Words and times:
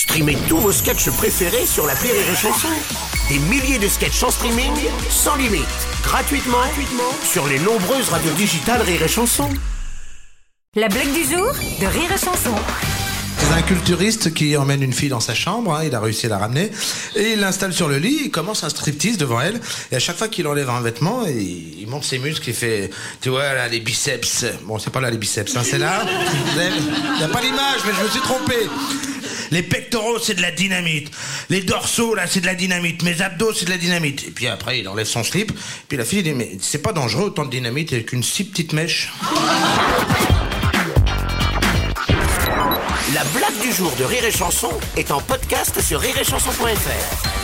Streamez 0.00 0.38
tous 0.48 0.56
vos 0.56 0.72
sketchs 0.72 1.10
préférés 1.10 1.66
sur 1.66 1.86
la 1.86 1.92
Rire 1.92 2.14
et 2.14 2.34
Chanson. 2.34 2.68
Des 3.28 3.38
milliers 3.38 3.78
de 3.78 3.86
sketchs 3.86 4.22
en 4.22 4.30
streaming, 4.30 4.72
sans 5.10 5.36
limite, 5.36 5.66
gratuitement, 6.02 6.56
gratuitement 6.56 7.12
sur 7.22 7.46
les 7.46 7.58
nombreuses 7.58 8.08
radios 8.08 8.32
digitales 8.32 8.80
Rire 8.80 9.02
et 9.02 9.08
Chanson. 9.08 9.50
La 10.74 10.88
blague 10.88 11.12
du 11.12 11.22
jour 11.24 11.52
de 11.52 11.86
Rire 11.86 12.10
et 12.14 12.18
Chanson. 12.18 12.54
C'est 13.36 13.52
un 13.52 13.60
culturiste 13.60 14.32
qui 14.32 14.56
emmène 14.56 14.82
une 14.82 14.94
fille 14.94 15.10
dans 15.10 15.20
sa 15.20 15.34
chambre, 15.34 15.74
hein, 15.74 15.84
il 15.84 15.94
a 15.94 16.00
réussi 16.00 16.26
à 16.26 16.30
la 16.30 16.38
ramener, 16.38 16.70
et 17.14 17.32
il 17.32 17.40
l'installe 17.40 17.74
sur 17.74 17.88
le 17.88 17.98
lit, 17.98 18.20
il 18.24 18.30
commence 18.30 18.64
un 18.64 18.70
striptease 18.70 19.18
devant 19.18 19.42
elle, 19.42 19.60
et 19.92 19.96
à 19.96 19.98
chaque 19.98 20.16
fois 20.16 20.28
qu'il 20.28 20.46
enlève 20.46 20.70
un 20.70 20.80
vêtement, 20.80 21.26
il, 21.26 21.78
il 21.80 21.86
monte 21.88 22.04
ses 22.04 22.18
muscles, 22.18 22.48
il 22.48 22.54
fait, 22.54 22.90
tu 23.20 23.28
vois, 23.28 23.52
là, 23.52 23.68
les 23.68 23.80
biceps. 23.80 24.46
Bon, 24.64 24.78
c'est 24.78 24.90
pas 24.90 25.02
là 25.02 25.10
les 25.10 25.18
biceps, 25.18 25.54
hein, 25.56 25.62
c'est 25.62 25.78
là. 25.78 26.06
Il 26.56 27.18
n'y 27.18 27.22
a 27.22 27.28
pas 27.28 27.42
l'image, 27.42 27.80
mais 27.86 27.92
je 27.98 28.02
me 28.02 28.08
suis 28.08 28.20
trompé. 28.20 28.56
Les 29.50 29.62
pectoraux, 29.62 30.18
c'est 30.18 30.34
de 30.34 30.42
la 30.42 30.50
dynamite. 30.50 31.10
Les 31.48 31.62
dorsaux, 31.62 32.14
là, 32.14 32.26
c'est 32.26 32.40
de 32.40 32.46
la 32.46 32.54
dynamite. 32.54 33.02
Mes 33.02 33.20
abdos, 33.20 33.52
c'est 33.54 33.64
de 33.64 33.70
la 33.70 33.78
dynamite. 33.78 34.24
Et 34.28 34.30
puis 34.30 34.46
après, 34.46 34.80
il 34.80 34.88
enlève 34.88 35.06
son 35.06 35.24
slip. 35.24 35.52
Puis 35.88 35.98
la 35.98 36.04
fille 36.04 36.22
dit, 36.22 36.32
mais 36.32 36.52
c'est 36.60 36.82
pas 36.82 36.92
dangereux 36.92 37.24
autant 37.24 37.44
de 37.44 37.50
dynamite 37.50 37.92
avec 37.92 38.12
une 38.12 38.22
si 38.22 38.44
petite 38.44 38.72
mèche. 38.72 39.10
La 43.12 43.24
blague 43.34 43.60
du 43.60 43.72
jour 43.72 43.92
de 43.98 44.04
Rire 44.04 44.24
et 44.24 44.30
Chanson 44.30 44.70
est 44.96 45.10
en 45.10 45.20
podcast 45.20 45.80
sur 45.80 46.00
rireetchanson.fr. 46.00 47.39